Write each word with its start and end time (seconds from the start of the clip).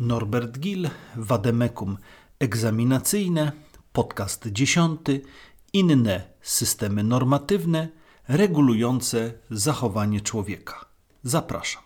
Norbert 0.00 0.58
Gil, 0.58 0.88
Wademekum 1.16 1.98
egzaminacyjne, 2.38 3.52
podcast 3.92 4.46
dziesiąty, 4.46 5.22
inne 5.72 6.22
systemy 6.40 7.04
normatywne 7.04 7.88
regulujące 8.28 9.32
zachowanie 9.50 10.20
człowieka. 10.20 10.84
Zapraszam. 11.22 11.82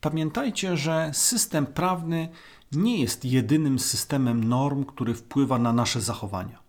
Pamiętajcie, 0.00 0.76
że 0.76 1.10
system 1.14 1.66
prawny 1.66 2.28
nie 2.72 3.00
jest 3.00 3.24
jedynym 3.24 3.78
systemem 3.78 4.44
norm, 4.44 4.84
który 4.84 5.14
wpływa 5.14 5.58
na 5.58 5.72
nasze 5.72 6.00
zachowania. 6.00 6.62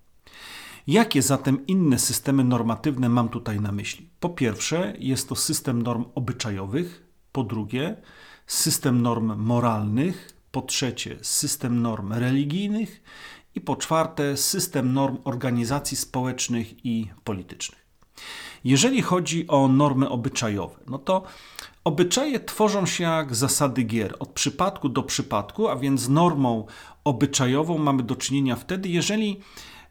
Jakie 0.88 1.22
zatem 1.22 1.68
inne 1.68 2.00
systemy 2.00 2.44
normatywne 2.44 3.10
mam 3.10 3.30
tutaj 3.30 3.60
na 3.60 3.72
myśli? 3.72 4.10
Po 4.20 4.30
pierwsze, 4.30 4.94
jest 5.00 5.30
to 5.30 5.36
system 5.36 5.82
norm 5.82 6.06
obyczajowych, 6.16 7.08
po 7.32 7.44
drugie, 7.44 8.02
system 8.48 9.02
norm 9.02 9.36
moralnych, 9.38 10.32
po 10.52 10.62
trzecie, 10.62 11.18
system 11.22 11.82
norm 11.82 12.14
religijnych 12.14 13.04
i 13.56 13.62
po 13.62 13.76
czwarte, 13.76 14.38
system 14.38 14.94
norm 14.94 15.18
organizacji 15.24 15.98
społecznych 15.98 16.86
i 16.86 17.10
politycznych. 17.24 17.81
Jeżeli 18.64 19.02
chodzi 19.02 19.48
o 19.48 19.68
normy 19.68 20.10
obyczajowe, 20.10 20.76
no 20.88 20.98
to 20.98 21.24
Obyczaje 21.84 22.40
tworzą 22.40 22.86
się 22.86 23.04
jak 23.04 23.36
zasady 23.36 23.84
gier, 23.84 24.16
od 24.20 24.30
przypadku 24.30 24.90
do 24.90 25.04
przypadku, 25.04 25.68
a 25.68 25.76
więc 25.76 26.10
normą 26.10 26.66
obyczajową 27.04 27.78
mamy 27.78 28.04
do 28.04 28.16
czynienia 28.16 28.56
wtedy, 28.56 28.90
jeżeli 28.90 29.40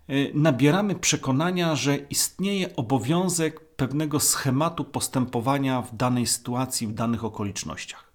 e, 0.09 0.13
nabieramy 0.35 0.95
przekonania, 0.95 1.77
że 1.77 1.97
istnieje 1.97 2.77
obowiązek 2.77 3.61
pewnego 3.61 4.21
schematu 4.21 4.85
postępowania 4.85 5.83
w 5.83 5.97
danej 5.97 6.27
sytuacji, 6.27 6.87
w 6.87 6.93
danych 6.93 7.25
okolicznościach. 7.25 8.13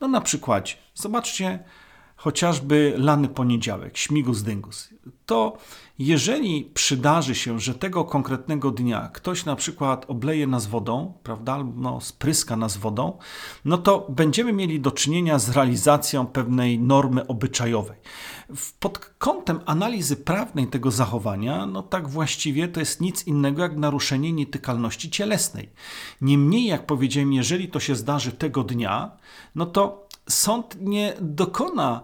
No 0.00 0.08
na 0.08 0.20
przykładzie, 0.20 0.74
zobaczcie 0.94 1.64
chociażby 2.22 2.94
lany 2.96 3.28
poniedziałek, 3.28 3.96
śmigus 3.96 4.42
dyngus. 4.42 4.88
To 5.26 5.56
jeżeli 5.98 6.70
przydarzy 6.74 7.34
się, 7.34 7.60
że 7.60 7.74
tego 7.74 8.04
konkretnego 8.04 8.70
dnia 8.70 9.10
ktoś 9.12 9.44
na 9.44 9.56
przykład 9.56 10.04
obleje 10.08 10.46
nas 10.46 10.66
wodą, 10.66 11.14
prawda, 11.22 11.52
albo 11.52 11.80
no, 11.80 12.00
spryska 12.00 12.56
nas 12.56 12.76
wodą, 12.76 13.18
no 13.64 13.78
to 13.78 14.06
będziemy 14.08 14.52
mieli 14.52 14.80
do 14.80 14.90
czynienia 14.90 15.38
z 15.38 15.50
realizacją 15.50 16.26
pewnej 16.26 16.78
normy 16.78 17.26
obyczajowej. 17.26 17.96
Pod 18.80 18.98
kątem 18.98 19.60
analizy 19.66 20.16
prawnej 20.16 20.66
tego 20.66 20.90
zachowania, 20.90 21.66
no 21.66 21.82
tak 21.82 22.08
właściwie 22.08 22.68
to 22.68 22.80
jest 22.80 23.00
nic 23.00 23.26
innego 23.26 23.62
jak 23.62 23.76
naruszenie 23.76 24.32
nietykalności 24.32 25.10
cielesnej. 25.10 25.68
Niemniej, 26.20 26.66
jak 26.66 26.86
powiedziałem, 26.86 27.32
jeżeli 27.32 27.68
to 27.68 27.80
się 27.80 27.96
zdarzy 27.96 28.32
tego 28.32 28.64
dnia, 28.64 29.10
no 29.54 29.66
to 29.66 30.01
sąd 30.28 30.76
nie 30.80 31.14
dokona 31.20 32.00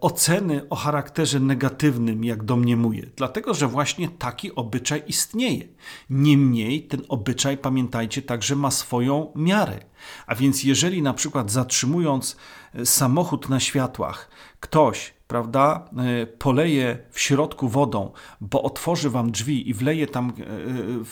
oceny 0.00 0.68
o 0.68 0.76
charakterze 0.76 1.40
negatywnym, 1.40 2.24
jak 2.24 2.44
domniemuje, 2.44 3.06
dlatego 3.16 3.54
że 3.54 3.66
właśnie 3.66 4.08
taki 4.08 4.54
obyczaj 4.54 5.02
istnieje. 5.06 5.68
Niemniej 6.10 6.82
ten 6.82 7.02
obyczaj, 7.08 7.58
pamiętajcie, 7.58 8.22
także 8.22 8.56
ma 8.56 8.70
swoją 8.70 9.32
miarę. 9.34 9.78
A 10.26 10.34
więc 10.34 10.64
jeżeli 10.64 11.02
na 11.02 11.14
przykład 11.14 11.50
zatrzymując 11.50 12.36
e, 12.74 12.86
samochód 12.86 13.48
na 13.48 13.60
światłach, 13.60 14.30
ktoś 14.60 15.14
prawda, 15.30 15.84
e, 15.96 16.26
poleje 16.26 16.98
w 17.10 17.20
środku 17.20 17.68
wodą, 17.68 18.12
bo 18.40 18.62
otworzy 18.62 19.10
wam 19.10 19.30
drzwi 19.30 19.70
i 19.70 19.74
wleje 19.74 20.06
tam 20.06 20.32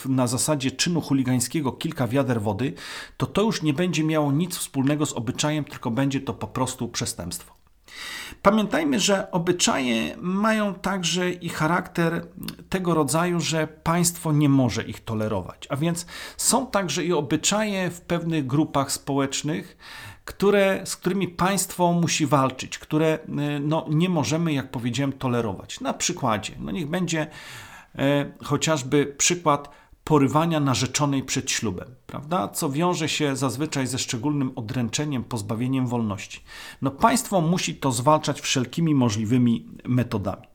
na 0.09 0.27
zasadzie 0.27 0.71
czynu 0.71 1.01
chuligańskiego 1.01 1.73
kilka 1.73 2.09
wiader 2.09 2.43
wody, 2.43 2.73
to 3.17 3.27
to 3.27 3.43
już 3.43 3.63
nie 3.63 3.73
będzie 3.73 4.05
miało 4.05 4.33
nic 4.33 4.57
wspólnego 4.57 5.07
z 5.07 5.13
obyczajem, 5.13 5.65
tylko 5.65 5.91
będzie 5.91 6.21
to 6.21 6.35
po 6.35 6.47
prostu 6.47 6.89
przestępstwo. 6.89 7.58
Pamiętajmy, 8.43 9.01
że 9.01 9.31
obyczaje 9.31 10.17
mają 10.17 10.75
także 10.75 11.31
i 11.31 11.49
charakter 11.49 12.27
tego 12.69 12.95
rodzaju, 12.95 13.41
że 13.41 13.67
państwo 13.67 14.33
nie 14.33 14.49
może 14.49 14.83
ich 14.83 15.05
tolerować. 15.05 15.67
A 15.69 15.77
więc 15.77 16.07
są 16.37 16.67
także 16.67 17.05
i 17.05 17.13
obyczaje 17.13 17.91
w 17.91 18.01
pewnych 18.01 18.47
grupach 18.47 18.93
społecznych, 18.93 19.77
które, 20.25 20.81
z 20.85 20.97
którymi 20.97 21.29
państwo 21.29 21.93
musi 21.93 22.27
walczyć, 22.27 22.79
które 22.79 23.19
no, 23.61 23.87
nie 23.89 24.09
możemy, 24.09 24.53
jak 24.53 24.71
powiedziałem, 24.71 25.13
tolerować. 25.13 25.81
Na 25.81 25.95
przykładzie, 25.95 26.53
no 26.59 26.71
niech 26.71 26.87
będzie 26.87 27.27
e, 27.99 28.33
chociażby 28.45 29.07
przykład 29.07 29.71
porywania 30.09 30.61
narzeczonej 30.61 31.23
przed 31.23 31.51
ślubem, 31.51 31.89
prawda? 32.07 32.49
Co 32.49 32.71
wiąże 32.71 33.09
się 33.09 33.37
zazwyczaj 33.37 33.87
ze 33.87 33.99
szczególnym 33.99 34.53
odręczeniem, 34.57 35.25
pozbawieniem 35.25 35.87
wolności. 35.87 36.41
No 36.83 36.91
państwo 36.91 37.41
musi 37.41 37.75
to 37.75 37.93
zwalczać 37.93 38.41
wszelkimi 38.41 38.95
możliwymi 38.95 39.67
metodami. 39.85 40.47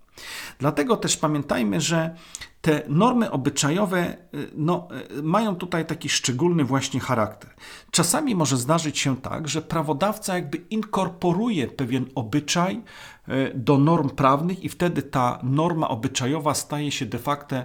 Dlatego 0.59 0.97
też 0.97 1.17
pamiętajmy, 1.17 1.81
że 1.81 2.15
te 2.61 2.81
normy 2.87 3.31
obyczajowe 3.31 4.17
y, 4.33 4.51
no, 4.55 4.87
y, 5.17 5.23
mają 5.23 5.55
tutaj 5.55 5.85
taki 5.85 6.09
szczególny 6.09 6.63
właśnie 6.63 6.99
charakter. 6.99 7.49
Czasami 7.91 8.35
może 8.35 8.57
zdarzyć 8.57 8.99
się 8.99 9.17
tak, 9.17 9.47
że 9.47 9.61
prawodawca 9.61 10.35
jakby 10.35 10.57
inkorporuje 10.57 11.67
pewien 11.67 12.05
obyczaj 12.15 12.81
y, 13.29 13.51
do 13.55 13.77
norm 13.77 14.09
prawnych 14.09 14.63
i 14.63 14.69
wtedy 14.69 15.01
ta 15.01 15.39
norma 15.43 15.89
obyczajowa 15.89 16.53
staje 16.53 16.91
się 16.91 17.05
de 17.05 17.19
facto, 17.19 17.55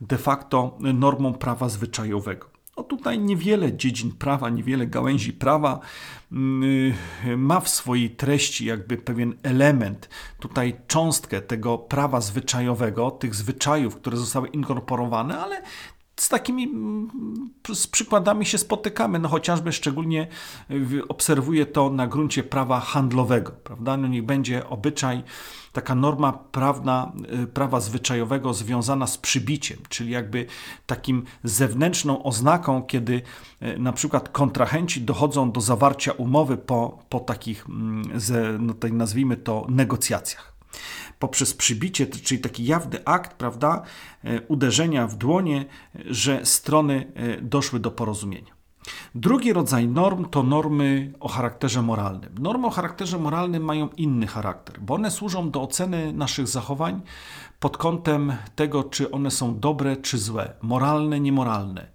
de 0.00 0.18
facto 0.18 0.78
normą 0.80 1.34
prawa 1.34 1.68
zwyczajowego. 1.68 2.53
No 2.76 2.82
tutaj 2.82 3.18
niewiele 3.18 3.76
dziedzin 3.76 4.12
prawa, 4.12 4.50
niewiele 4.50 4.86
gałęzi 4.86 5.32
prawa 5.32 5.80
mm, 6.32 6.94
ma 7.36 7.60
w 7.60 7.68
swojej 7.68 8.10
treści 8.10 8.64
jakby 8.64 8.96
pewien 8.96 9.34
element, 9.42 10.08
tutaj 10.40 10.76
cząstkę 10.86 11.40
tego 11.40 11.78
prawa 11.78 12.20
zwyczajowego, 12.20 13.10
tych 13.10 13.34
zwyczajów, 13.34 13.96
które 13.96 14.16
zostały 14.16 14.48
inkorporowane, 14.48 15.38
ale 15.38 15.62
z 16.16 16.28
takimi 16.28 16.64
mm, 16.64 17.50
z 17.74 17.86
przykładami 17.86 18.46
się 18.46 18.58
spotykamy, 18.58 19.18
no 19.18 19.28
chociażby 19.28 19.72
szczególnie 19.72 20.26
obserwuję 21.08 21.66
to 21.66 21.90
na 21.90 22.06
gruncie 22.06 22.42
prawa 22.42 22.80
handlowego, 22.80 23.52
prawda? 23.64 23.96
No 23.96 24.08
niech 24.08 24.24
będzie 24.24 24.68
obyczaj, 24.68 25.22
taka 25.72 25.94
norma 25.94 26.32
prawna, 26.32 27.12
y, 27.42 27.46
prawa 27.46 27.80
zwyczajowego 27.80 28.54
związana 28.54 29.06
z 29.06 29.18
przybiciem, 29.18 29.78
czyli 29.88 30.10
jakby 30.10 30.46
takim 30.86 31.24
zewnętrzną 31.44 32.22
oznaką, 32.22 32.82
kiedy 32.82 33.22
y, 33.62 33.78
na 33.78 33.92
przykład 33.92 34.28
kontrahenci 34.28 35.00
dochodzą 35.00 35.52
do 35.52 35.60
zawarcia 35.60 36.12
umowy 36.12 36.56
po, 36.56 36.98
po 37.08 37.20
takich, 37.20 37.66
mm, 37.68 38.02
no 38.60 38.74
nazwijmy 38.92 39.36
to, 39.36 39.66
negocjacjach 39.68 40.54
poprzez 41.24 41.54
przybicie, 41.54 42.06
czyli 42.06 42.40
taki 42.40 42.64
jawny 42.64 43.04
akt, 43.04 43.34
prawda, 43.34 43.82
e, 44.24 44.40
uderzenia 44.40 45.06
w 45.06 45.16
dłonie, 45.16 45.64
że 45.94 46.46
strony 46.46 47.12
e, 47.14 47.40
doszły 47.40 47.80
do 47.80 47.90
porozumienia. 47.90 48.52
Drugi 49.14 49.52
rodzaj 49.52 49.88
norm 49.88 50.24
to 50.24 50.42
normy 50.42 51.12
o 51.20 51.28
charakterze 51.28 51.82
moralnym. 51.82 52.34
Normy 52.38 52.66
o 52.66 52.70
charakterze 52.70 53.18
moralnym 53.18 53.64
mają 53.64 53.88
inny 53.96 54.26
charakter, 54.26 54.80
bo 54.80 54.94
one 54.94 55.10
służą 55.10 55.50
do 55.50 55.62
oceny 55.62 56.12
naszych 56.12 56.48
zachowań 56.48 57.00
pod 57.60 57.76
kątem 57.76 58.32
tego, 58.54 58.84
czy 58.84 59.10
one 59.10 59.30
są 59.30 59.58
dobre 59.58 59.96
czy 59.96 60.18
złe, 60.18 60.52
moralne, 60.62 61.20
niemoralne. 61.20 61.86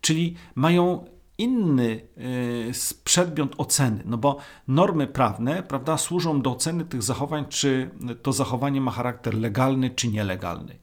Czyli 0.00 0.34
mają 0.54 1.04
inny 1.38 2.00
y, 2.18 2.72
przedmiot 3.04 3.54
oceny, 3.58 4.02
no 4.04 4.18
bo 4.18 4.36
normy 4.68 5.06
prawne 5.06 5.62
prawda, 5.62 5.98
służą 5.98 6.42
do 6.42 6.52
oceny 6.52 6.84
tych 6.84 7.02
zachowań, 7.02 7.44
czy 7.48 7.90
to 8.22 8.32
zachowanie 8.32 8.80
ma 8.80 8.90
charakter 8.90 9.34
legalny 9.34 9.90
czy 9.90 10.08
nielegalny. 10.08 10.78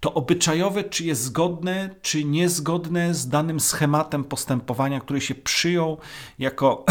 To 0.00 0.14
obyczajowe, 0.14 0.84
czy 0.84 1.04
jest 1.04 1.22
zgodne, 1.22 1.94
czy 2.02 2.24
niezgodne 2.24 3.14
z 3.14 3.28
danym 3.28 3.60
schematem 3.60 4.24
postępowania, 4.24 5.00
który 5.00 5.20
się 5.20 5.34
przyjął 5.34 5.98
jako 6.38 6.84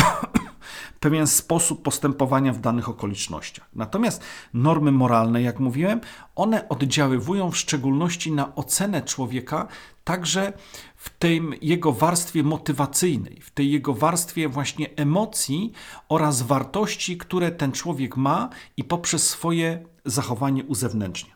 pewien 0.99 1.27
sposób 1.27 1.83
postępowania 1.83 2.53
w 2.53 2.59
danych 2.59 2.89
okolicznościach. 2.89 3.69
Natomiast 3.75 4.23
normy 4.53 4.91
moralne, 4.91 5.41
jak 5.41 5.59
mówiłem, 5.59 6.01
one 6.35 6.69
oddziaływują 6.69 7.51
w 7.51 7.57
szczególności 7.57 8.31
na 8.31 8.55
ocenę 8.55 9.01
człowieka 9.01 9.67
także 10.03 10.53
w 10.95 11.09
tej 11.09 11.41
jego 11.61 11.91
warstwie 11.91 12.43
motywacyjnej, 12.43 13.41
w 13.41 13.51
tej 13.51 13.71
jego 13.71 13.93
warstwie 13.93 14.49
właśnie 14.49 14.89
emocji 14.95 15.71
oraz 16.09 16.41
wartości, 16.41 17.17
które 17.17 17.51
ten 17.51 17.71
człowiek 17.71 18.17
ma 18.17 18.49
i 18.77 18.83
poprzez 18.83 19.29
swoje 19.29 19.85
zachowanie 20.05 20.63
uzewnętrznia. 20.63 21.33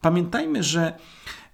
Pamiętajmy, 0.00 0.62
że 0.62 0.98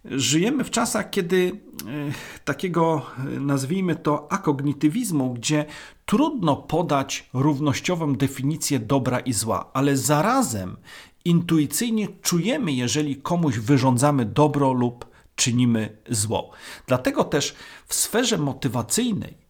Żyjemy 0.05 0.64
w 0.64 0.70
czasach, 0.70 1.11
kiedy 1.11 1.52
e, 1.87 2.12
takiego, 2.44 3.02
e, 3.19 3.41
nazwijmy 3.41 3.97
to, 3.97 4.32
akognitywizmu, 4.32 5.35
gdzie 5.35 5.64
trudno 6.06 6.56
podać 6.56 7.31
równościową 7.32 8.14
definicję 8.14 8.79
dobra 8.79 9.20
i 9.20 9.32
zła, 9.32 9.70
ale 9.73 9.97
zarazem 9.97 10.76
intuicyjnie 11.25 12.08
czujemy, 12.23 12.73
jeżeli 12.73 13.17
komuś 13.17 13.58
wyrządzamy 13.58 14.25
dobro 14.25 14.73
lub 14.73 15.06
czynimy 15.35 15.97
zło. 16.08 16.50
Dlatego 16.87 17.25
też 17.25 17.55
w 17.87 17.94
sferze 17.94 18.38
motywacyjnej 18.38 19.50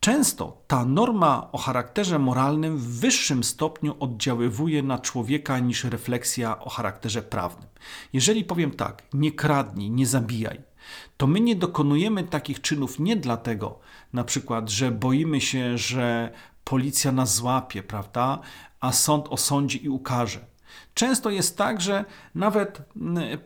Często 0.00 0.62
ta 0.66 0.84
norma 0.84 1.48
o 1.52 1.58
charakterze 1.58 2.18
moralnym 2.18 2.78
w 2.78 3.00
wyższym 3.00 3.44
stopniu 3.44 3.96
oddziaływuje 4.00 4.82
na 4.82 4.98
człowieka 4.98 5.58
niż 5.58 5.84
refleksja 5.84 6.60
o 6.60 6.70
charakterze 6.70 7.22
prawnym. 7.22 7.68
Jeżeli 8.12 8.44
powiem 8.44 8.70
tak, 8.70 9.02
nie 9.14 9.32
kradnij, 9.32 9.90
nie 9.90 10.06
zabijaj, 10.06 10.60
to 11.16 11.26
my 11.26 11.40
nie 11.40 11.56
dokonujemy 11.56 12.24
takich 12.24 12.60
czynów 12.60 12.98
nie 12.98 13.16
dlatego, 13.16 13.78
na 14.12 14.24
przykład, 14.24 14.70
że 14.70 14.90
boimy 14.90 15.40
się, 15.40 15.78
że 15.78 16.32
policja 16.64 17.12
nas 17.12 17.34
złapie, 17.34 17.82
prawda, 17.82 18.38
a 18.80 18.92
sąd 18.92 19.28
osądzi 19.28 19.84
i 19.84 19.88
ukaże. 19.88 20.40
Często 20.94 21.30
jest 21.30 21.58
tak, 21.58 21.80
że 21.80 22.04
nawet 22.34 22.82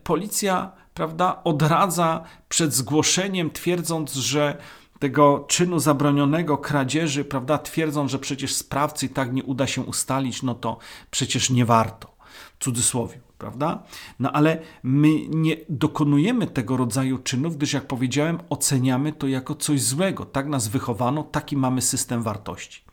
policja, 0.04 0.72
prawda, 0.94 1.44
odradza 1.44 2.24
przed 2.48 2.74
zgłoszeniem, 2.74 3.50
twierdząc, 3.50 4.14
że 4.14 4.58
tego 4.98 5.44
czynu 5.48 5.78
zabronionego 5.78 6.58
kradzieży, 6.58 7.24
prawda, 7.24 7.58
twierdzą, 7.58 8.08
że 8.08 8.18
przecież 8.18 8.54
sprawcy 8.54 9.06
i 9.06 9.08
tak 9.08 9.32
nie 9.32 9.42
uda 9.44 9.66
się 9.66 9.82
ustalić, 9.82 10.42
no 10.42 10.54
to 10.54 10.78
przecież 11.10 11.50
nie 11.50 11.64
warto. 11.64 12.14
W 12.60 12.64
cudzysłowie, 12.64 13.20
prawda? 13.38 13.82
No 14.18 14.32
ale 14.32 14.58
my 14.82 15.08
nie 15.28 15.56
dokonujemy 15.68 16.46
tego 16.46 16.76
rodzaju 16.76 17.18
czynów, 17.18 17.56
gdyż 17.56 17.72
jak 17.72 17.86
powiedziałem, 17.86 18.38
oceniamy 18.50 19.12
to 19.12 19.28
jako 19.28 19.54
coś 19.54 19.82
złego. 19.82 20.24
Tak 20.24 20.46
nas 20.48 20.68
wychowano, 20.68 21.22
taki 21.22 21.56
mamy 21.56 21.82
system 21.82 22.22
wartości. 22.22 22.84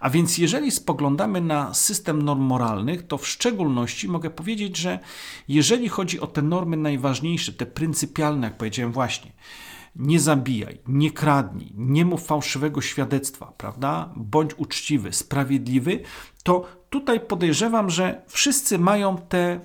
A 0.00 0.10
więc 0.10 0.38
jeżeli 0.38 0.70
spoglądamy 0.70 1.40
na 1.40 1.74
system 1.74 2.22
norm 2.22 2.40
moralnych, 2.40 3.06
to 3.06 3.18
w 3.18 3.28
szczególności 3.28 4.08
mogę 4.08 4.30
powiedzieć, 4.30 4.76
że 4.76 4.98
jeżeli 5.48 5.88
chodzi 5.88 6.20
o 6.20 6.26
te 6.26 6.42
normy 6.42 6.76
najważniejsze, 6.76 7.52
te 7.52 7.66
pryncypialne, 7.66 8.46
jak 8.46 8.56
powiedziałem 8.56 8.92
właśnie, 8.92 9.32
nie 9.96 10.20
zabijaj, 10.20 10.78
nie 10.88 11.10
kradnij, 11.10 11.72
nie 11.74 12.04
mów 12.04 12.26
fałszywego 12.26 12.80
świadectwa, 12.80 13.52
prawda? 13.56 14.12
Bądź 14.16 14.54
uczciwy, 14.54 15.12
sprawiedliwy, 15.12 16.00
to 16.42 16.66
tutaj 16.90 17.20
podejrzewam, 17.20 17.90
że 17.90 18.22
wszyscy 18.26 18.78
mają 18.78 19.16
te 19.18 19.38
e, 19.38 19.60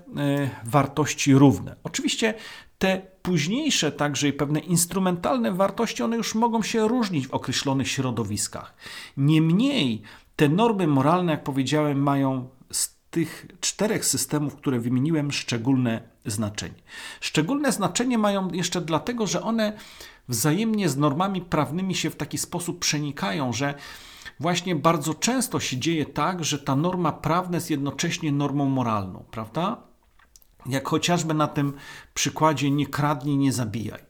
wartości 0.64 1.34
równe. 1.34 1.76
Oczywiście 1.84 2.34
te 2.78 3.02
późniejsze, 3.22 3.92
także 3.92 4.28
i 4.28 4.34
pewne 4.34 4.60
instrumentalne 4.60 5.52
wartości, 5.52 6.04
one 6.04 6.18
już 6.18 6.36
mogą 6.36 6.62
się 6.62 6.88
różnić 6.88 7.28
w 7.28 7.34
określonych 7.34 7.88
środowiskach. 7.88 8.74
Niemniej 9.18 10.02
te 10.36 10.50
normy 10.50 10.88
moralne, 10.88 11.32
jak 11.32 11.44
powiedziałem, 11.44 12.04
mają 12.04 12.50
tych 13.12 13.46
czterech 13.62 14.06
systemów, 14.06 14.56
które 14.56 14.80
wymieniłem, 14.80 15.32
szczególne 15.32 16.02
znaczenie. 16.26 16.82
Szczególne 17.22 17.72
znaczenie 17.72 18.18
mają 18.18 18.52
jeszcze 18.52 18.82
dlatego, 18.82 19.28
że 19.28 19.42
one 19.42 19.74
wzajemnie 20.28 20.90
z 20.90 20.98
normami 20.98 21.42
prawnymi 21.42 21.96
się 21.96 22.10
w 22.10 22.16
taki 22.16 22.38
sposób 22.38 22.80
przenikają, 22.80 23.54
że 23.54 23.74
właśnie 24.40 24.76
bardzo 24.76 25.14
często 25.14 25.60
się 25.60 25.78
dzieje 25.78 26.06
tak, 26.06 26.44
że 26.44 26.60
ta 26.60 26.76
norma 26.76 27.12
prawna 27.12 27.58
jest 27.58 27.70
jednocześnie 27.70 28.32
normą 28.32 28.66
moralną, 28.66 29.26
prawda? 29.32 29.90
Jak 30.66 30.88
chociażby 30.88 31.34
na 31.34 31.48
tym 31.48 31.74
przykładzie 32.14 32.72
nie 32.72 32.88
kradnij, 32.88 33.38
nie 33.38 33.54
zabijaj. 33.54 34.02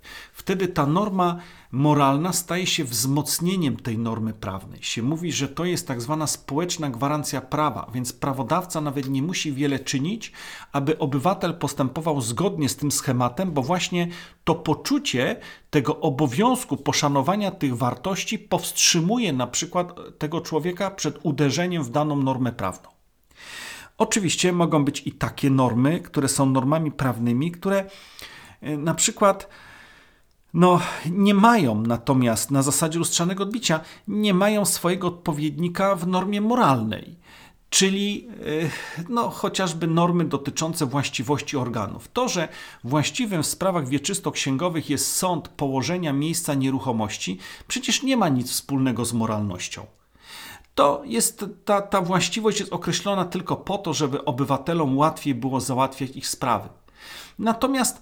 Wtedy 0.49 0.67
ta 0.67 0.85
norma 0.85 1.39
moralna 1.71 2.33
staje 2.33 2.67
się 2.67 2.83
wzmocnieniem 2.83 3.77
tej 3.77 3.97
normy 3.97 4.33
prawnej. 4.33 4.83
Się 4.83 5.03
mówi, 5.03 5.31
że 5.31 5.47
to 5.47 5.65
jest 5.65 5.87
tak 5.87 6.01
zwana 6.01 6.27
społeczna 6.27 6.89
gwarancja 6.89 7.41
prawa, 7.41 7.91
więc 7.93 8.13
prawodawca 8.13 8.81
nawet 8.81 9.09
nie 9.09 9.21
musi 9.21 9.53
wiele 9.53 9.79
czynić, 9.79 10.31
aby 10.71 10.97
obywatel 10.97 11.53
postępował 11.53 12.21
zgodnie 12.21 12.69
z 12.69 12.75
tym 12.75 12.91
schematem, 12.91 13.51
bo 13.51 13.61
właśnie 13.61 14.07
to 14.43 14.55
poczucie 14.55 15.35
tego 15.69 15.99
obowiązku 15.99 16.77
poszanowania 16.77 17.51
tych 17.51 17.77
wartości 17.77 18.39
powstrzymuje 18.39 19.33
na 19.33 19.47
przykład 19.47 19.99
tego 20.17 20.41
człowieka 20.41 20.91
przed 20.91 21.19
uderzeniem 21.23 21.83
w 21.83 21.89
daną 21.89 22.15
normę 22.15 22.51
prawną. 22.51 22.89
Oczywiście 23.97 24.51
mogą 24.53 24.85
być 24.85 25.07
i 25.07 25.11
takie 25.11 25.49
normy, 25.49 25.99
które 25.99 26.27
są 26.27 26.45
normami 26.45 26.91
prawnymi, 26.91 27.51
które 27.51 27.85
e, 28.61 28.77
na 28.77 28.93
przykład 28.93 29.49
no, 30.53 30.79
nie 31.11 31.33
mają 31.33 31.81
natomiast 31.81 32.51
na 32.51 32.61
zasadzie 32.61 32.99
lustrzanego 32.99 33.43
odbicia, 33.43 33.79
nie 34.07 34.33
mają 34.33 34.65
swojego 34.65 35.07
odpowiednika 35.07 35.95
w 35.95 36.07
normie 36.07 36.41
moralnej, 36.41 37.15
czyli 37.69 38.27
e, 38.99 39.03
no, 39.09 39.29
chociażby 39.29 39.87
normy 39.87 40.25
dotyczące 40.25 40.85
właściwości 40.85 41.57
organów. 41.57 42.07
To, 42.07 42.29
że 42.29 42.47
właściwym 42.83 43.43
w 43.43 43.47
sprawach 43.47 43.87
wieczysto-księgowych 43.87 44.89
jest 44.89 45.15
sąd 45.15 45.47
położenia 45.47 46.13
miejsca 46.13 46.53
nieruchomości, 46.53 47.37
przecież 47.67 48.03
nie 48.03 48.17
ma 48.17 48.29
nic 48.29 48.51
wspólnego 48.51 49.05
z 49.05 49.13
moralnością 49.13 49.85
to 50.79 51.01
jest 51.05 51.45
ta, 51.65 51.81
ta 51.81 52.01
właściwość 52.01 52.59
jest 52.59 52.73
określona 52.73 53.25
tylko 53.25 53.55
po 53.55 53.77
to, 53.77 53.93
żeby 53.93 54.25
obywatelom 54.25 54.97
łatwiej 54.97 55.35
było 55.35 55.61
załatwiać 55.61 56.09
ich 56.09 56.27
sprawy. 56.27 56.69
Natomiast, 57.39 58.01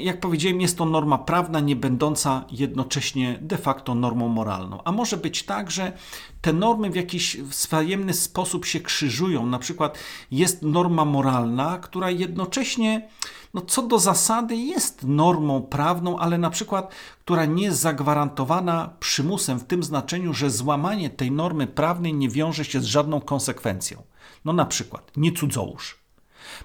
jak 0.00 0.20
powiedziałem, 0.20 0.60
jest 0.60 0.78
to 0.78 0.84
norma 0.84 1.18
prawna, 1.18 1.60
nie 1.60 1.76
będąca 1.76 2.44
jednocześnie 2.50 3.38
de 3.40 3.58
facto 3.58 3.94
normą 3.94 4.28
moralną. 4.28 4.80
A 4.84 4.92
może 4.92 5.16
być 5.16 5.42
tak, 5.42 5.70
że 5.70 5.92
te 6.40 6.52
normy 6.52 6.90
w 6.90 6.96
jakiś 6.96 7.36
wzajemny 7.36 8.14
sposób 8.14 8.64
się 8.64 8.80
krzyżują. 8.80 9.46
Na 9.46 9.58
przykład 9.58 9.98
jest 10.30 10.62
norma 10.62 11.04
moralna, 11.04 11.78
która 11.78 12.10
jednocześnie 12.10 13.08
no 13.54 13.60
co 13.60 13.82
do 13.82 13.98
zasady 13.98 14.56
jest 14.56 15.04
normą 15.04 15.62
prawną, 15.62 16.18
ale 16.18 16.38
na 16.38 16.50
przykład, 16.50 16.94
która 17.24 17.44
nie 17.44 17.64
jest 17.64 17.80
zagwarantowana 17.80 18.94
przymusem 19.00 19.58
w 19.58 19.64
tym 19.64 19.82
znaczeniu, 19.82 20.34
że 20.34 20.50
złamanie 20.50 21.10
tej 21.10 21.30
normy 21.30 21.66
prawnej 21.66 22.14
nie 22.14 22.28
wiąże 22.28 22.64
się 22.64 22.80
z 22.80 22.84
żadną 22.84 23.20
konsekwencją. 23.20 24.02
No 24.44 24.52
na 24.52 24.66
przykład, 24.66 25.12
nie 25.16 25.32
cudzołóż. 25.32 26.03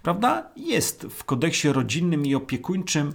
Prawda? 0.03 0.49
Jest 0.55 1.07
w 1.09 1.23
kodeksie 1.23 1.67
rodzinnym 1.73 2.25
i 2.25 2.35
opiekuńczym 2.35 3.13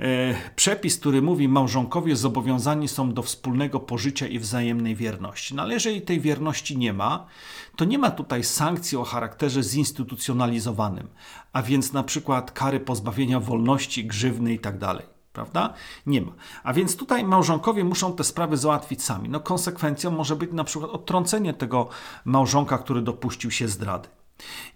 E, 0.00 0.34
przepis, 0.56 0.98
który 0.98 1.22
mówi, 1.22 1.48
małżonkowie 1.48 2.16
zobowiązani 2.16 2.88
są 2.88 3.12
do 3.12 3.22
wspólnego 3.22 3.80
pożycia 3.80 4.26
i 4.26 4.38
wzajemnej 4.38 4.96
wierności. 4.96 5.54
No 5.54 5.62
ale 5.62 5.74
jeżeli 5.74 6.02
tej 6.02 6.20
wierności 6.20 6.78
nie 6.78 6.92
ma, 6.92 7.26
to 7.76 7.84
nie 7.84 7.98
ma 7.98 8.10
tutaj 8.10 8.44
sankcji 8.44 8.98
o 8.98 9.04
charakterze 9.04 9.62
zinstytucjonalizowanym, 9.62 11.08
a 11.52 11.62
więc 11.62 11.92
na 11.92 12.02
przykład 12.02 12.52
kary 12.52 12.80
pozbawienia 12.80 13.40
wolności, 13.40 14.04
grzywny 14.04 14.52
itd. 14.52 14.78
Tak 14.78 15.06
prawda? 15.32 15.74
Nie 16.06 16.20
ma. 16.20 16.32
A 16.62 16.72
więc 16.72 16.96
tutaj 16.96 17.24
małżonkowie 17.24 17.84
muszą 17.84 18.16
te 18.16 18.24
sprawy 18.24 18.56
załatwić 18.56 19.02
sami. 19.02 19.28
No 19.28 19.40
konsekwencją 19.40 20.10
może 20.10 20.36
być 20.36 20.52
na 20.52 20.64
przykład 20.64 20.90
odtrącenie 20.90 21.54
tego 21.54 21.88
małżonka, 22.24 22.78
który 22.78 23.02
dopuścił 23.02 23.50
się 23.50 23.68
zdrady. 23.68 24.08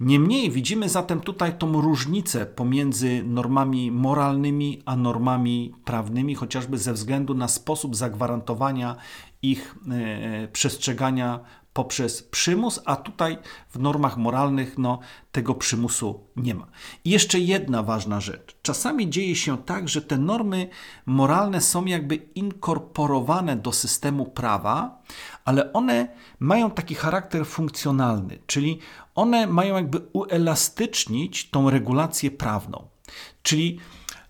Niemniej 0.00 0.50
widzimy 0.50 0.88
zatem 0.88 1.20
tutaj 1.20 1.58
tą 1.58 1.80
różnicę 1.80 2.46
pomiędzy 2.46 3.22
normami 3.26 3.90
moralnymi 3.90 4.82
a 4.84 4.96
normami 4.96 5.74
prawnymi, 5.84 6.34
chociażby 6.34 6.78
ze 6.78 6.92
względu 6.92 7.34
na 7.34 7.48
sposób 7.48 7.96
zagwarantowania 7.96 8.96
ich 9.42 9.76
e, 9.90 10.48
przestrzegania 10.48 11.40
poprzez 11.74 12.22
przymus, 12.22 12.80
a 12.84 12.96
tutaj 12.96 13.38
w 13.70 13.78
normach 13.78 14.16
moralnych 14.16 14.78
no, 14.78 14.98
tego 15.32 15.54
przymusu 15.54 16.20
nie 16.36 16.54
ma. 16.54 16.66
I 17.04 17.10
jeszcze 17.10 17.38
jedna 17.38 17.82
ważna 17.82 18.20
rzecz. 18.20 18.56
Czasami 18.62 19.10
dzieje 19.10 19.36
się 19.36 19.58
tak, 19.58 19.88
że 19.88 20.02
te 20.02 20.18
normy 20.18 20.68
moralne 21.06 21.60
są 21.60 21.84
jakby 21.84 22.14
inkorporowane 22.14 23.56
do 23.56 23.72
systemu 23.72 24.26
prawa, 24.26 25.02
ale 25.44 25.72
one 25.72 26.08
mają 26.38 26.70
taki 26.70 26.94
charakter 26.94 27.46
funkcjonalny, 27.46 28.38
czyli 28.46 28.78
one 29.14 29.46
mają 29.46 29.74
jakby 29.74 29.98
uelastycznić 30.12 31.50
tą 31.50 31.70
regulację 31.70 32.30
prawną. 32.30 32.88
Czyli 33.42 33.78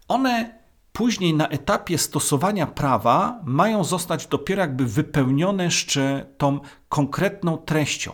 one 0.09 0.64
później 0.95 1.35
na 1.35 1.49
etapie 1.49 1.99
stosowania 1.99 2.67
prawa 2.67 3.41
mają 3.45 3.85
zostać 3.85 4.27
dopiero 4.27 4.61
jakby 4.61 4.87
wypełnione 4.87 5.65
jeszcze 5.65 6.27
tą 6.39 6.61
konkretną 6.89 7.57
treścią. 7.57 8.13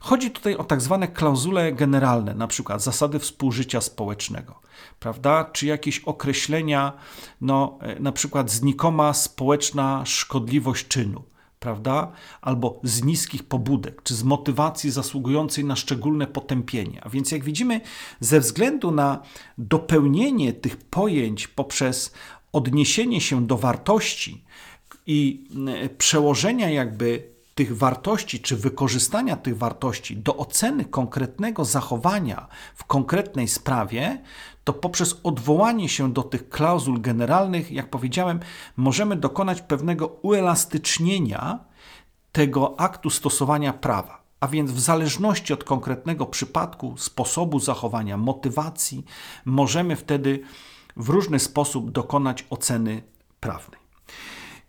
Chodzi 0.00 0.30
tutaj 0.30 0.56
o 0.56 0.64
tak 0.64 0.80
zwane 0.80 1.08
klauzule 1.08 1.72
generalne, 1.72 2.34
na 2.34 2.46
przykład 2.46 2.82
zasady 2.82 3.18
współżycia 3.18 3.80
społecznego, 3.80 4.60
prawda? 4.98 5.44
Czy 5.52 5.66
jakieś 5.66 5.98
określenia, 5.98 6.92
no, 7.40 7.78
na 8.00 8.12
przykład 8.12 8.50
znikoma 8.50 9.12
społeczna 9.12 10.02
szkodliwość 10.06 10.88
czynu 10.88 11.22
prawda? 11.64 12.12
Albo 12.42 12.80
z 12.82 13.04
niskich 13.04 13.42
pobudek, 13.42 14.02
czy 14.02 14.14
z 14.14 14.22
motywacji 14.22 14.90
zasługującej 14.90 15.64
na 15.64 15.76
szczególne 15.76 16.26
potępienie. 16.26 17.00
A 17.04 17.08
więc, 17.08 17.32
jak 17.32 17.44
widzimy, 17.44 17.80
ze 18.20 18.40
względu 18.40 18.90
na 18.90 19.22
dopełnienie 19.58 20.52
tych 20.52 20.76
pojęć 20.76 21.48
poprzez 21.48 22.14
odniesienie 22.52 23.20
się 23.20 23.46
do 23.46 23.56
wartości 23.56 24.44
i 25.06 25.44
e, 25.68 25.88
przełożenia 25.88 26.70
jakby 26.70 27.33
tych 27.54 27.76
wartości, 27.76 28.40
czy 28.40 28.56
wykorzystania 28.56 29.36
tych 29.36 29.58
wartości 29.58 30.16
do 30.16 30.36
oceny 30.36 30.84
konkretnego 30.84 31.64
zachowania 31.64 32.48
w 32.74 32.84
konkretnej 32.84 33.48
sprawie, 33.48 34.22
to 34.64 34.72
poprzez 34.72 35.20
odwołanie 35.22 35.88
się 35.88 36.12
do 36.12 36.22
tych 36.22 36.48
klauzul 36.48 37.00
generalnych, 37.00 37.72
jak 37.72 37.90
powiedziałem, 37.90 38.40
możemy 38.76 39.16
dokonać 39.16 39.62
pewnego 39.62 40.06
uelastycznienia 40.06 41.58
tego 42.32 42.80
aktu 42.80 43.10
stosowania 43.10 43.72
prawa. 43.72 44.24
A 44.40 44.48
więc 44.48 44.70
w 44.70 44.80
zależności 44.80 45.52
od 45.52 45.64
konkretnego 45.64 46.26
przypadku, 46.26 46.96
sposobu 46.96 47.60
zachowania, 47.60 48.16
motywacji, 48.16 49.04
możemy 49.44 49.96
wtedy 49.96 50.40
w 50.96 51.08
różny 51.08 51.38
sposób 51.38 51.90
dokonać 51.90 52.44
oceny 52.50 53.02
prawnej. 53.40 53.80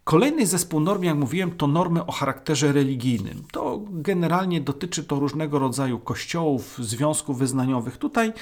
Kolejny 0.06 0.48
zespół 0.48 0.80
norm, 0.80 1.04
jak 1.04 1.16
mówiłem, 1.16 1.52
to 1.52 1.68
normy 1.68 2.06
o 2.06 2.12
charakterze 2.12 2.72
religijnym. 2.72 3.44
To 3.52 3.82
generalnie 3.90 4.62
dotyczy 4.62 5.04
to 5.04 5.20
różnego 5.20 5.60
rodzaju 5.60 6.00
kościołów, 6.00 6.78
związków 6.78 7.40
wyznaniowych. 7.40 7.98
Tutaj 7.98 8.34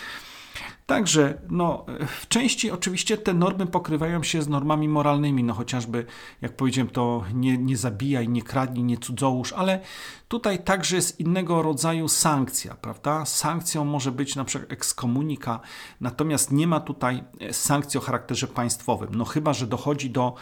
Także 0.85 1.41
no, 1.49 1.85
w 2.21 2.27
części 2.27 2.71
oczywiście 2.71 3.17
te 3.17 3.33
normy 3.33 3.67
pokrywają 3.67 4.23
się 4.23 4.41
z 4.41 4.47
normami 4.47 4.87
moralnymi, 4.89 5.43
no 5.43 5.53
chociażby, 5.53 6.05
jak 6.41 6.55
powiedziałem, 6.55 6.89
to 6.89 7.23
nie, 7.33 7.57
nie 7.57 7.77
zabijaj, 7.77 8.29
nie 8.29 8.41
kradnij, 8.41 8.83
nie 8.83 8.97
cudzołóż, 8.97 9.53
ale 9.53 9.79
tutaj 10.27 10.63
także 10.63 10.95
jest 10.95 11.19
innego 11.19 11.61
rodzaju 11.61 12.07
sankcja, 12.07 12.75
prawda? 12.75 13.25
Sankcją 13.25 13.85
może 13.85 14.11
być 14.11 14.35
na 14.35 14.45
przykład 14.45 14.71
ekskomunika, 14.71 15.59
natomiast 16.01 16.51
nie 16.51 16.67
ma 16.67 16.79
tutaj 16.79 17.23
sankcji 17.51 17.97
o 17.97 18.01
charakterze 18.01 18.47
państwowym, 18.47 19.09
no 19.15 19.25
chyba, 19.25 19.53
że 19.53 19.67
dochodzi 19.67 20.09
do 20.09 20.35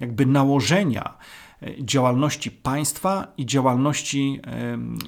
jakby 0.00 0.26
nałożenia 0.26 1.18
działalności 1.80 2.50
państwa 2.50 3.32
i 3.36 3.46
działalności 3.46 4.40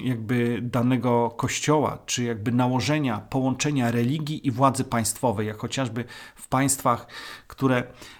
jakby 0.03 0.59
danego 0.61 1.29
kościoła, 1.29 1.97
czy 2.05 2.23
jakby 2.23 2.51
nałożenia, 2.51 3.19
połączenia 3.19 3.91
religii 3.91 4.47
i 4.47 4.51
władzy 4.51 4.83
państwowej, 4.83 5.47
jak 5.47 5.57
chociażby 5.57 6.05
w 6.35 6.47
państwach, 6.47 7.07
które, 7.47 7.77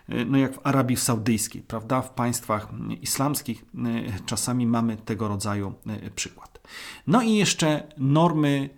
e, 0.10 0.26
no 0.26 0.38
jak 0.38 0.54
w 0.54 0.60
Arabii 0.64 0.98
Saudyjskiej, 0.98 1.62
prawda, 1.62 2.02
w 2.02 2.10
państwach 2.10 2.68
islamskich 3.02 3.66
e, 3.76 4.20
czasami 4.26 4.68
mamy 4.68 4.98
tego 4.98 5.28
rodzaju 5.28 5.74
e, 5.88 6.10
przykład. 6.10 6.62
No 7.08 7.22
i 7.22 7.34
jeszcze 7.36 7.84
normy 7.98 8.70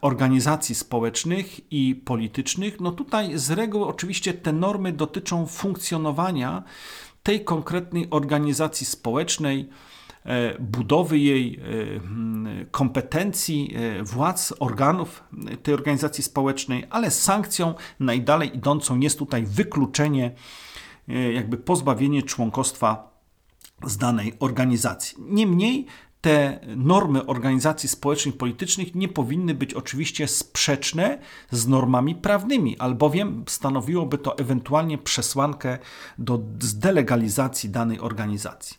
organizacji 0.00 0.74
społecznych 0.74 1.72
i 1.72 1.94
politycznych, 1.94 2.80
no 2.80 2.92
tutaj 2.92 3.38
z 3.38 3.50
reguły 3.50 3.86
oczywiście 3.86 4.34
te 4.34 4.52
normy 4.52 4.92
dotyczą 4.92 5.46
funkcjonowania 5.46 6.62
tej 7.24 7.44
konkretnej 7.44 8.06
organizacji 8.10 8.86
społecznej, 8.86 9.68
e, 10.24 10.58
budowy 10.58 11.18
jej 11.18 11.56
e, 11.56 12.00
hmm, 12.00 12.66
kompetencji, 12.70 13.74
e, 13.74 14.02
władz, 14.02 14.54
organów 14.58 15.24
tej 15.62 15.74
organizacji 15.74 16.24
społecznej, 16.24 16.84
ale 16.90 17.10
sankcją 17.10 17.74
najdalej 18.00 18.56
idącą 18.56 19.00
jest 19.00 19.18
tutaj 19.18 19.44
wykluczenie, 19.46 20.34
jakby 21.34 21.56
pozbawienie 21.56 22.22
członkostwa 22.22 23.10
z 23.86 23.96
danej 23.96 24.32
organizacji. 24.40 25.18
Niemniej 25.20 25.86
te 26.24 26.60
normy 26.76 27.26
organizacji 27.26 27.88
społecznych, 27.88 28.36
politycznych 28.36 28.94
nie 28.94 29.08
powinny 29.08 29.54
być 29.54 29.74
oczywiście 29.74 30.28
sprzeczne 30.28 31.18
z 31.50 31.66
normami 31.66 32.14
prawnymi, 32.14 32.78
albowiem 32.78 33.44
stanowiłoby 33.48 34.18
to 34.18 34.38
ewentualnie 34.38 34.98
przesłankę 34.98 35.78
do 36.18 36.40
zdelegalizacji 36.60 37.70
danej 37.70 38.00
organizacji. 38.00 38.76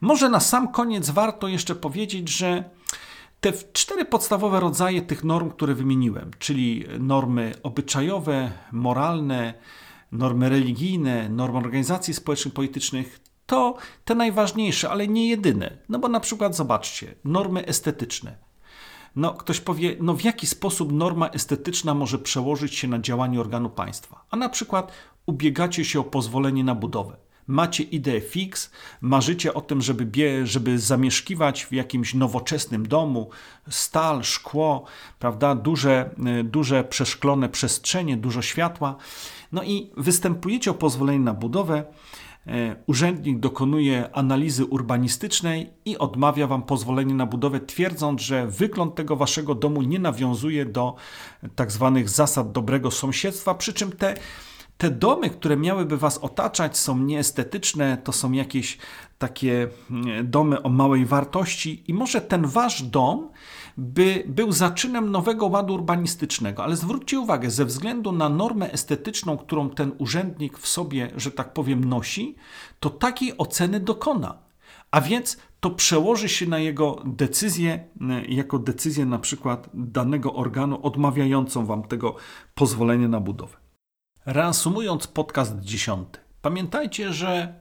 Może 0.00 0.28
na 0.28 0.40
sam 0.40 0.72
koniec 0.72 1.10
warto 1.10 1.48
jeszcze 1.48 1.74
powiedzieć, 1.74 2.28
że 2.28 2.64
te 3.40 3.52
cztery 3.72 4.04
podstawowe 4.04 4.60
rodzaje 4.60 5.02
tych 5.02 5.24
norm, 5.24 5.50
które 5.50 5.74
wymieniłem, 5.74 6.30
czyli 6.38 6.84
normy 6.98 7.54
obyczajowe, 7.62 8.52
moralne, 8.72 9.54
normy 10.12 10.48
religijne, 10.48 11.28
normy 11.28 11.58
organizacji 11.58 12.14
społecznych, 12.14 12.54
politycznych, 12.54 13.20
to 13.46 13.76
te 14.04 14.14
najważniejsze, 14.14 14.90
ale 14.90 15.08
nie 15.08 15.28
jedyne. 15.28 15.78
No 15.88 15.98
bo 15.98 16.08
na 16.08 16.20
przykład 16.20 16.56
zobaczcie, 16.56 17.14
normy 17.24 17.66
estetyczne. 17.66 18.36
No, 19.16 19.34
ktoś 19.34 19.60
powie, 19.60 19.96
no 20.00 20.14
w 20.14 20.24
jaki 20.24 20.46
sposób 20.46 20.92
norma 20.92 21.28
estetyczna 21.28 21.94
może 21.94 22.18
przełożyć 22.18 22.74
się 22.74 22.88
na 22.88 22.98
działanie 22.98 23.40
organu 23.40 23.70
państwa? 23.70 24.24
A 24.30 24.36
na 24.36 24.48
przykład 24.48 24.92
ubiegacie 25.26 25.84
się 25.84 26.00
o 26.00 26.04
pozwolenie 26.04 26.64
na 26.64 26.74
budowę. 26.74 27.16
Macie 27.46 27.82
ideę 27.82 28.20
fix, 28.20 28.70
marzycie 29.00 29.54
o 29.54 29.60
tym, 29.60 29.82
żeby, 29.82 30.06
bie, 30.06 30.46
żeby 30.46 30.78
zamieszkiwać 30.78 31.64
w 31.64 31.72
jakimś 31.72 32.14
nowoczesnym 32.14 32.88
domu, 32.88 33.30
stal, 33.70 34.22
szkło, 34.24 34.84
prawda, 35.18 35.54
duże, 35.54 36.10
duże 36.44 36.84
przeszklone 36.84 37.48
przestrzenie, 37.48 38.16
dużo 38.16 38.42
światła. 38.42 38.96
No 39.52 39.62
i 39.62 39.90
występujecie 39.96 40.70
o 40.70 40.74
pozwolenie 40.74 41.20
na 41.20 41.34
budowę 41.34 41.84
urzędnik 42.86 43.38
dokonuje 43.38 44.10
analizy 44.12 44.64
urbanistycznej 44.64 45.70
i 45.84 45.98
odmawia 45.98 46.46
Wam 46.46 46.62
pozwolenia 46.62 47.14
na 47.14 47.26
budowę, 47.26 47.60
twierdząc, 47.60 48.22
że 48.22 48.46
wygląd 48.46 48.94
tego 48.94 49.16
Waszego 49.16 49.54
domu 49.54 49.82
nie 49.82 49.98
nawiązuje 49.98 50.66
do 50.66 50.94
tak 51.54 51.72
zwanych 51.72 52.08
zasad 52.08 52.52
dobrego 52.52 52.90
sąsiedztwa, 52.90 53.54
przy 53.54 53.72
czym 53.72 53.92
te 53.92 54.14
te 54.82 54.90
domy, 54.90 55.30
które 55.30 55.56
miałyby 55.56 55.96
Was 55.96 56.18
otaczać, 56.18 56.76
są 56.76 56.98
nieestetyczne, 56.98 57.98
to 58.04 58.12
są 58.12 58.32
jakieś 58.32 58.78
takie 59.18 59.68
mm, 59.90 60.30
domy 60.30 60.62
o 60.62 60.68
małej 60.68 61.06
wartości, 61.06 61.84
i 61.86 61.94
może 61.94 62.20
ten 62.20 62.46
Wasz 62.46 62.82
dom 62.82 63.28
by 63.76 64.24
był 64.26 64.52
zaczynem 64.52 65.10
nowego 65.10 65.46
ładu 65.46 65.74
urbanistycznego. 65.74 66.64
Ale 66.64 66.76
zwróćcie 66.76 67.20
uwagę, 67.20 67.50
ze 67.50 67.64
względu 67.64 68.12
na 68.12 68.28
normę 68.28 68.72
estetyczną, 68.72 69.38
którą 69.38 69.70
ten 69.70 69.92
urzędnik 69.98 70.58
w 70.58 70.68
sobie, 70.68 71.10
że 71.16 71.30
tak 71.30 71.52
powiem, 71.52 71.84
nosi, 71.84 72.36
to 72.80 72.90
takiej 72.90 73.38
oceny 73.38 73.80
dokona. 73.80 74.38
A 74.90 75.00
więc 75.00 75.36
to 75.60 75.70
przełoży 75.70 76.28
się 76.28 76.46
na 76.46 76.58
jego 76.58 77.02
decyzję, 77.04 77.84
jako 78.28 78.58
decyzję 78.58 79.06
na 79.06 79.18
przykład 79.18 79.68
danego 79.74 80.34
organu 80.34 80.86
odmawiającą 80.86 81.66
wam 81.66 81.82
tego 81.82 82.16
pozwolenia 82.54 83.08
na 83.08 83.20
budowę. 83.20 83.56
Reasumując 84.26 85.06
podcast 85.06 85.60
dziesiąty, 85.60 86.18
pamiętajcie, 86.42 87.12
że 87.12 87.54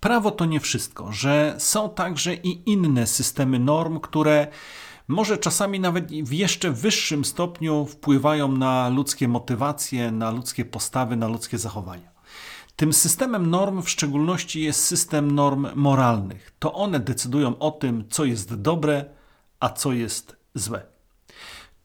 prawo 0.00 0.30
to 0.30 0.44
nie 0.44 0.60
wszystko, 0.60 1.12
że 1.12 1.54
są 1.58 1.90
także 1.90 2.34
i 2.34 2.70
inne 2.70 3.06
systemy 3.06 3.58
norm, 3.58 4.00
które 4.00 4.46
może 5.10 5.38
czasami 5.38 5.80
nawet 5.80 6.12
w 6.12 6.32
jeszcze 6.32 6.70
wyższym 6.70 7.24
stopniu 7.24 7.86
wpływają 7.86 8.52
na 8.52 8.88
ludzkie 8.88 9.28
motywacje, 9.28 10.10
na 10.10 10.30
ludzkie 10.30 10.64
postawy, 10.64 11.16
na 11.16 11.28
ludzkie 11.28 11.58
zachowania. 11.58 12.10
Tym 12.76 12.92
systemem 12.92 13.50
norm 13.50 13.82
w 13.82 13.90
szczególności 13.90 14.62
jest 14.62 14.84
system 14.84 15.30
norm 15.30 15.66
moralnych. 15.74 16.52
To 16.58 16.72
one 16.74 17.00
decydują 17.00 17.58
o 17.58 17.70
tym, 17.70 18.04
co 18.10 18.24
jest 18.24 18.54
dobre, 18.54 19.04
a 19.60 19.68
co 19.68 19.92
jest 19.92 20.36
złe. 20.54 20.86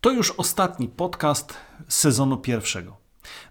To 0.01 0.11
już 0.11 0.31
ostatni 0.31 0.87
podcast 0.87 1.53
sezonu 1.87 2.37
pierwszego. 2.37 2.97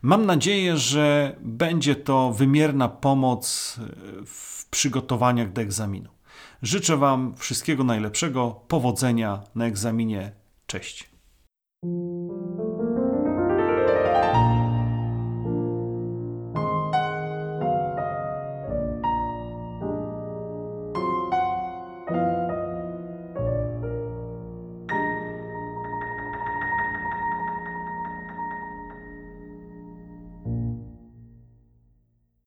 Mam 0.02 0.26
nadzieję, 0.26 0.76
że 0.76 1.36
będzie 1.40 1.96
to 1.96 2.32
wymierna 2.32 2.88
pomoc 2.88 3.76
w 4.26 4.66
przygotowaniach 4.70 5.52
do 5.52 5.60
egzaminu. 5.60 6.10
Życzę 6.62 6.96
Wam 6.96 7.34
wszystkiego 7.36 7.84
najlepszego, 7.84 8.60
powodzenia 8.68 9.42
na 9.54 9.66
egzaminie. 9.66 10.32
Cześć. 10.66 11.10